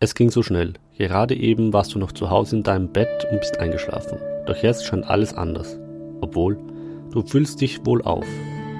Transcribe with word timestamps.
Es 0.00 0.14
ging 0.14 0.30
so 0.30 0.44
schnell. 0.44 0.74
Gerade 0.96 1.34
eben 1.34 1.72
warst 1.72 1.92
du 1.92 1.98
noch 1.98 2.12
zu 2.12 2.30
Hause 2.30 2.54
in 2.54 2.62
deinem 2.62 2.92
Bett 2.92 3.26
und 3.32 3.40
bist 3.40 3.58
eingeschlafen. 3.58 4.18
Doch 4.46 4.56
jetzt 4.58 4.86
scheint 4.86 5.04
alles 5.10 5.34
anders. 5.34 5.76
Obwohl, 6.20 6.56
du 7.10 7.22
fühlst 7.22 7.60
dich 7.60 7.84
wohl 7.84 8.00
auf. 8.02 8.24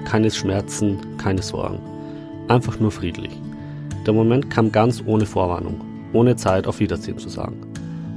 Keine 0.04 0.30
Schmerzen, 0.30 0.98
keine 1.18 1.42
Sorgen. 1.42 1.80
Einfach 2.46 2.78
nur 2.78 2.92
friedlich. 2.92 3.32
Der 4.06 4.14
Moment 4.14 4.48
kam 4.48 4.70
ganz 4.70 5.02
ohne 5.06 5.26
Vorwarnung, 5.26 5.80
ohne 6.12 6.36
Zeit 6.36 6.68
auf 6.68 6.78
Wiedersehen 6.78 7.19
zu 7.19 7.29
sagen. 7.29 7.66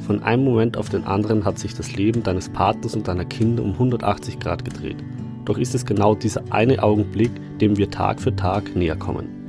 Von 0.05 0.21
einem 0.21 0.45
Moment 0.45 0.77
auf 0.77 0.89
den 0.89 1.03
anderen 1.05 1.43
hat 1.43 1.57
sich 1.57 1.73
das 1.73 1.95
Leben 1.95 2.21
deines 2.21 2.49
Partners 2.49 2.95
und 2.95 3.07
deiner 3.07 3.25
Kinder 3.25 3.63
um 3.63 3.73
180 3.73 4.39
Grad 4.39 4.63
gedreht. 4.63 4.97
Doch 5.45 5.57
ist 5.57 5.73
es 5.73 5.87
genau 5.87 6.13
dieser 6.13 6.43
eine 6.51 6.83
Augenblick, 6.83 7.31
dem 7.57 7.77
wir 7.77 7.89
Tag 7.89 8.21
für 8.21 8.35
Tag 8.35 8.75
näher 8.75 8.95
kommen. 8.95 9.40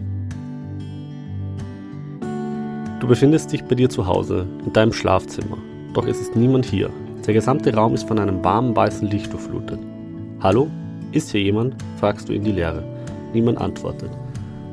Du 3.02 3.08
befindest 3.08 3.52
dich 3.52 3.64
bei 3.64 3.74
dir 3.74 3.90
zu 3.90 4.06
Hause, 4.06 4.46
in 4.64 4.72
deinem 4.72 4.92
Schlafzimmer. 4.92 5.58
Doch 5.92 6.06
es 6.06 6.20
ist 6.20 6.36
niemand 6.36 6.64
hier. 6.64 6.88
Der 7.26 7.34
gesamte 7.34 7.74
Raum 7.74 7.94
ist 7.94 8.06
von 8.06 8.16
einem 8.20 8.44
warmen 8.44 8.76
weißen 8.76 9.10
Licht 9.10 9.32
durchflutet. 9.32 9.80
Hallo? 10.40 10.70
Ist 11.10 11.32
hier 11.32 11.42
jemand? 11.42 11.74
fragst 11.96 12.28
du 12.28 12.32
in 12.32 12.44
die 12.44 12.52
Leere. 12.52 12.84
Niemand 13.32 13.60
antwortet. 13.60 14.12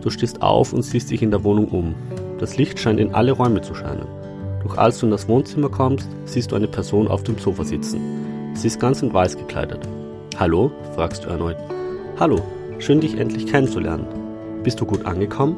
Du 0.04 0.12
stehst 0.12 0.44
auf 0.44 0.73
und 0.73 0.84
siehst 0.84 1.10
dich 1.10 1.23
in 1.23 1.32
der 1.32 1.44
Wohnung 1.44 1.70
um. 1.70 1.96
Das 2.38 2.56
Licht 2.56 2.78
scheint 2.78 3.00
in 3.00 3.16
alle 3.16 3.32
Räume 3.32 3.62
zu 3.62 3.73
scheinen. 3.73 4.06
Doch 4.64 4.78
als 4.78 5.00
du 5.00 5.08
in 5.08 5.12
das 5.12 5.28
Wohnzimmer 5.28 5.70
kommst, 5.70 6.08
siehst 6.26 6.52
du 6.52 6.56
eine 6.56 6.68
Person 6.68 7.08
auf 7.08 7.23
dem 7.23 7.40
Sofa 7.40 7.64
sitzen. 7.64 8.00
Sie 8.54 8.68
ist 8.68 8.80
ganz 8.80 9.02
in 9.02 9.12
weiß 9.12 9.38
gekleidet. 9.38 9.90
Hallo? 10.38 10.72
fragst 10.94 11.26
du 11.26 11.30
erneut. 11.30 11.58
Hallo, 12.20 12.36
schön 12.78 13.02
dich 13.02 13.18
endlich 13.18 13.48
kennenzulernen. 13.48 14.06
Bist 14.64 14.80
du 14.80 14.86
gut 14.86 15.04
angekommen? 15.08 15.58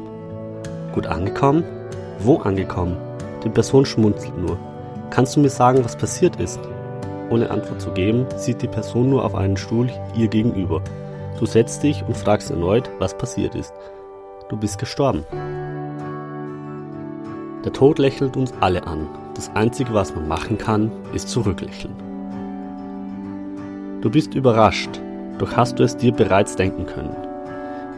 Gut 0.94 1.06
angekommen? 1.06 1.64
Wo 2.24 2.36
angekommen? 2.36 2.96
Die 3.42 3.48
Person 3.48 3.84
schmunzelt 3.84 4.38
nur. 4.38 4.56
Kannst 5.10 5.34
du 5.34 5.40
mir 5.40 5.50
sagen, 5.50 5.84
was 5.84 5.96
passiert 5.96 6.36
ist? 6.36 6.60
Ohne 7.30 7.50
Antwort 7.50 7.80
zu 7.80 7.90
geben, 7.90 8.26
sieht 8.36 8.62
die 8.62 8.68
Person 8.68 9.10
nur 9.10 9.24
auf 9.24 9.34
einen 9.34 9.56
Stuhl 9.56 9.90
ihr 10.14 10.28
gegenüber. 10.28 10.82
Du 11.40 11.46
setzt 11.46 11.82
dich 11.82 12.04
und 12.06 12.16
fragst 12.16 12.50
erneut, 12.50 12.88
was 13.00 13.18
passiert 13.18 13.56
ist. 13.56 13.72
Du 14.48 14.56
bist 14.56 14.78
gestorben. 14.78 15.24
Der 17.64 17.72
Tod 17.72 17.98
lächelt 17.98 18.36
uns 18.36 18.52
alle 18.60 18.86
an. 18.86 19.08
Das 19.34 19.50
Einzige, 19.54 19.92
was 19.92 20.14
man 20.14 20.28
machen 20.28 20.58
kann, 20.58 20.92
ist 21.14 21.28
zurücklächeln. 21.28 21.94
Du 24.00 24.10
bist 24.10 24.34
überrascht, 24.34 25.00
doch 25.38 25.56
hast 25.56 25.80
du 25.80 25.82
es 25.82 25.96
dir 25.96 26.12
bereits 26.12 26.54
denken 26.54 26.86
können. 26.86 27.16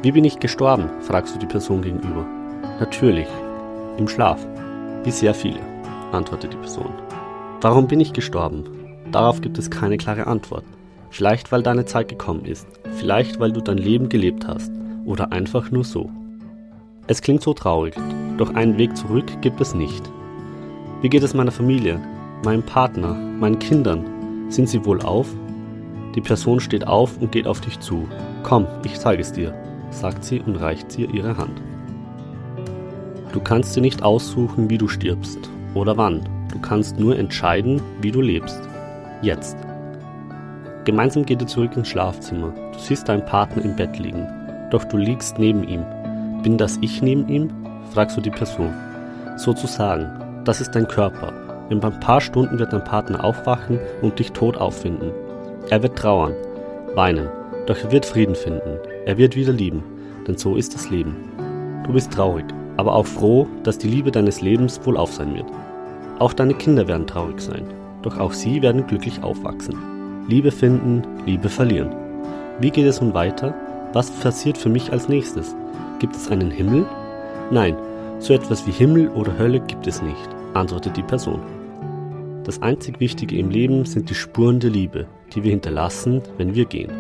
Wie 0.00 0.12
bin 0.12 0.24
ich 0.24 0.38
gestorben? 0.38 0.88
fragst 1.00 1.34
du 1.34 1.38
die 1.38 1.46
Person 1.46 1.82
gegenüber. 1.82 2.24
Natürlich, 2.80 3.28
im 3.98 4.08
Schlaf. 4.08 4.46
Wie 5.04 5.10
sehr 5.10 5.34
viele, 5.34 5.60
antwortet 6.12 6.52
die 6.52 6.58
Person. 6.58 6.92
Warum 7.60 7.86
bin 7.86 8.00
ich 8.00 8.12
gestorben? 8.12 8.64
Darauf 9.12 9.40
gibt 9.40 9.58
es 9.58 9.70
keine 9.70 9.96
klare 9.96 10.26
Antwort. 10.26 10.64
Vielleicht 11.10 11.52
weil 11.52 11.62
deine 11.62 11.84
Zeit 11.84 12.08
gekommen 12.08 12.44
ist, 12.44 12.66
vielleicht 12.96 13.38
weil 13.38 13.52
du 13.52 13.60
dein 13.60 13.78
Leben 13.78 14.08
gelebt 14.08 14.48
hast 14.48 14.72
oder 15.04 15.30
einfach 15.30 15.70
nur 15.70 15.84
so. 15.84 16.10
Es 17.06 17.22
klingt 17.22 17.42
so 17.42 17.54
traurig, 17.54 17.94
doch 18.38 18.54
einen 18.54 18.78
Weg 18.78 18.96
zurück 18.96 19.26
gibt 19.40 19.60
es 19.60 19.74
nicht. 19.74 20.10
Wie 21.02 21.08
geht 21.08 21.22
es 21.22 21.34
meiner 21.34 21.52
Familie, 21.52 22.00
meinem 22.44 22.62
Partner, 22.62 23.14
meinen 23.14 23.58
Kindern? 23.58 24.04
Sind 24.48 24.68
sie 24.68 24.84
wohl 24.84 25.02
auf? 25.02 25.28
Die 26.14 26.20
Person 26.20 26.60
steht 26.60 26.86
auf 26.86 27.18
und 27.20 27.30
geht 27.30 27.46
auf 27.46 27.60
dich 27.60 27.78
zu. 27.80 28.08
Komm, 28.42 28.66
ich 28.84 28.98
zeige 28.98 29.22
es 29.22 29.32
dir, 29.32 29.54
sagt 29.90 30.24
sie 30.24 30.40
und 30.40 30.56
reicht 30.56 30.96
dir 30.96 31.12
ihre 31.12 31.36
Hand. 31.36 31.62
Du 33.34 33.40
kannst 33.40 33.74
dir 33.74 33.80
nicht 33.80 34.04
aussuchen, 34.04 34.70
wie 34.70 34.78
du 34.78 34.86
stirbst 34.86 35.50
oder 35.74 35.96
wann. 35.96 36.20
Du 36.52 36.60
kannst 36.60 37.00
nur 37.00 37.18
entscheiden, 37.18 37.82
wie 38.00 38.12
du 38.12 38.20
lebst. 38.20 38.60
Jetzt. 39.22 39.56
Gemeinsam 40.84 41.26
geht 41.26 41.42
ihr 41.42 41.48
zurück 41.48 41.76
ins 41.76 41.88
Schlafzimmer. 41.88 42.54
Du 42.72 42.78
siehst 42.78 43.08
deinen 43.08 43.26
Partner 43.26 43.64
im 43.64 43.74
Bett 43.74 43.98
liegen. 43.98 44.24
Doch 44.70 44.84
du 44.84 44.96
liegst 44.96 45.40
neben 45.40 45.64
ihm. 45.64 45.84
Bin 46.44 46.56
das 46.56 46.78
ich 46.80 47.02
neben 47.02 47.28
ihm? 47.28 47.50
fragst 47.92 48.16
du 48.16 48.20
die 48.20 48.30
Person. 48.30 48.72
Sozusagen, 49.36 50.44
das 50.44 50.60
ist 50.60 50.70
dein 50.70 50.86
Körper. 50.86 51.32
In 51.70 51.82
ein 51.82 51.98
paar 51.98 52.20
Stunden 52.20 52.60
wird 52.60 52.72
dein 52.72 52.84
Partner 52.84 53.24
aufwachen 53.24 53.80
und 54.00 54.16
dich 54.20 54.30
tot 54.30 54.56
auffinden. 54.58 55.10
Er 55.70 55.82
wird 55.82 55.98
trauern, 55.98 56.34
weinen, 56.94 57.28
doch 57.66 57.82
er 57.82 57.90
wird 57.90 58.06
Frieden 58.06 58.36
finden. 58.36 58.78
Er 59.06 59.18
wird 59.18 59.34
wieder 59.34 59.52
lieben, 59.52 59.82
denn 60.24 60.38
so 60.38 60.54
ist 60.54 60.72
das 60.76 60.88
Leben. 60.88 61.16
Du 61.84 61.92
bist 61.92 62.12
traurig, 62.12 62.46
aber 62.76 62.94
auch 62.94 63.06
froh, 63.06 63.46
dass 63.62 63.78
die 63.78 63.88
Liebe 63.88 64.10
deines 64.10 64.40
Lebens 64.40 64.80
wohl 64.84 64.96
auf 64.96 65.12
sein 65.12 65.34
wird. 65.34 65.46
Auch 66.18 66.32
deine 66.32 66.54
Kinder 66.54 66.86
werden 66.88 67.06
traurig 67.06 67.40
sein, 67.40 67.64
doch 68.02 68.18
auch 68.18 68.32
sie 68.32 68.62
werden 68.62 68.86
glücklich 68.86 69.22
aufwachsen. 69.22 69.76
Liebe 70.28 70.50
finden, 70.50 71.02
Liebe 71.26 71.48
verlieren. 71.48 71.94
Wie 72.60 72.70
geht 72.70 72.86
es 72.86 73.00
nun 73.00 73.14
weiter? 73.14 73.54
Was 73.92 74.10
passiert 74.10 74.56
für 74.56 74.68
mich 74.68 74.92
als 74.92 75.08
nächstes? 75.08 75.54
Gibt 75.98 76.16
es 76.16 76.30
einen 76.30 76.50
Himmel? 76.50 76.86
Nein, 77.50 77.76
so 78.20 78.32
etwas 78.32 78.66
wie 78.66 78.72
Himmel 78.72 79.08
oder 79.08 79.36
Hölle 79.38 79.60
gibt 79.60 79.86
es 79.86 80.02
nicht, 80.02 80.28
antwortet 80.54 80.96
die 80.96 81.02
Person. 81.02 81.40
Das 82.44 82.60
einzig 82.62 83.00
Wichtige 83.00 83.38
im 83.38 83.50
Leben 83.50 83.84
sind 83.86 84.10
die 84.10 84.14
Spuren 84.14 84.60
der 84.60 84.70
Liebe, 84.70 85.06
die 85.34 85.42
wir 85.42 85.50
hinterlassen, 85.50 86.22
wenn 86.36 86.54
wir 86.54 86.64
gehen. 86.66 86.90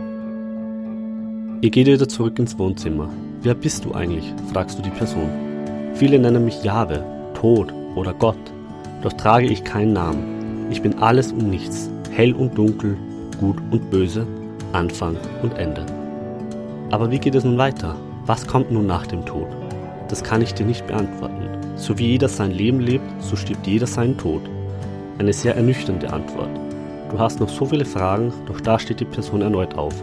Ihr 1.60 1.70
geht 1.70 1.86
wieder 1.86 2.08
zurück 2.08 2.38
ins 2.38 2.58
Wohnzimmer. 2.58 3.08
Wer 3.42 3.54
bist 3.54 3.84
du 3.84 3.94
eigentlich? 3.94 4.32
fragst 4.52 4.78
du 4.78 4.82
die 4.82 4.90
Person. 4.90 5.53
Viele 5.94 6.18
nennen 6.18 6.44
mich 6.44 6.64
Jahwe, 6.64 7.04
Tod 7.34 7.72
oder 7.94 8.14
Gott, 8.14 8.36
doch 9.02 9.12
trage 9.12 9.46
ich 9.46 9.62
keinen 9.62 9.92
Namen. 9.92 10.66
Ich 10.68 10.82
bin 10.82 10.98
alles 10.98 11.30
und 11.30 11.48
nichts, 11.48 11.88
hell 12.10 12.32
und 12.32 12.58
dunkel, 12.58 12.96
gut 13.38 13.58
und 13.70 13.90
böse, 13.90 14.26
Anfang 14.72 15.16
und 15.42 15.56
Ende. 15.56 15.86
Aber 16.90 17.12
wie 17.12 17.20
geht 17.20 17.36
es 17.36 17.44
nun 17.44 17.58
weiter? 17.58 17.94
Was 18.26 18.44
kommt 18.44 18.72
nun 18.72 18.88
nach 18.88 19.06
dem 19.06 19.24
Tod? 19.24 19.46
Das 20.08 20.24
kann 20.24 20.42
ich 20.42 20.52
dir 20.52 20.66
nicht 20.66 20.84
beantworten. 20.88 21.48
So 21.76 21.96
wie 21.96 22.08
jeder 22.08 22.28
sein 22.28 22.50
Leben 22.50 22.80
lebt, 22.80 23.04
so 23.22 23.36
stirbt 23.36 23.64
jeder 23.66 23.86
seinen 23.86 24.18
Tod. 24.18 24.42
Eine 25.18 25.32
sehr 25.32 25.54
ernüchternde 25.54 26.12
Antwort. 26.12 26.50
Du 27.12 27.18
hast 27.20 27.38
noch 27.38 27.48
so 27.48 27.66
viele 27.66 27.84
Fragen, 27.84 28.32
doch 28.46 28.60
da 28.60 28.80
steht 28.80 28.98
die 28.98 29.04
Person 29.04 29.42
erneut 29.42 29.76
auf. 29.76 29.94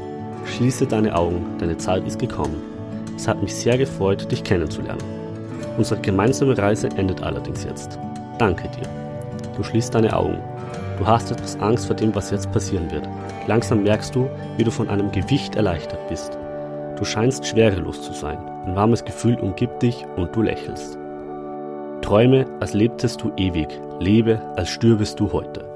Schließe 0.46 0.86
deine 0.86 1.14
Augen, 1.18 1.46
deine 1.60 1.78
Zeit 1.78 2.08
ist 2.08 2.18
gekommen. 2.18 2.62
Es 3.18 3.28
hat 3.28 3.42
mich 3.42 3.54
sehr 3.54 3.78
gefreut, 3.78 4.32
dich 4.32 4.46
kennenzulernen. 4.46 5.21
Unsere 5.82 6.00
gemeinsame 6.00 6.56
Reise 6.56 6.90
endet 6.96 7.24
allerdings 7.24 7.64
jetzt. 7.64 7.98
Danke 8.38 8.68
dir. 8.68 8.88
Du 9.58 9.64
schließt 9.64 9.96
deine 9.96 10.16
Augen. 10.16 10.38
Du 11.00 11.08
hast 11.08 11.32
etwas 11.32 11.60
Angst 11.60 11.88
vor 11.88 11.96
dem, 11.96 12.14
was 12.14 12.30
jetzt 12.30 12.52
passieren 12.52 12.92
wird. 12.92 13.10
Langsam 13.48 13.82
merkst 13.82 14.14
du, 14.14 14.30
wie 14.58 14.64
du 14.64 14.70
von 14.70 14.90
einem 14.90 15.12
Gewicht 15.12 15.56
erleichtert 15.56 16.08
bist. 16.08 16.38
Du 17.00 17.04
scheinst 17.04 17.48
schwerelos 17.48 18.04
zu 18.04 18.14
sein. 18.14 18.38
Ein 18.68 18.76
warmes 18.76 19.04
Gefühl 19.04 19.40
umgibt 19.40 19.82
dich 19.82 20.06
und 20.18 20.36
du 20.36 20.44
lächelst. 20.44 21.00
Träume, 22.04 22.46
als 22.60 22.76
lebtest 22.76 23.24
du 23.24 23.32
ewig. 23.36 23.70
Lebe, 24.00 24.40
als 24.58 24.70
stürbest 24.70 25.20
du 25.20 25.32
heute. 25.34 25.71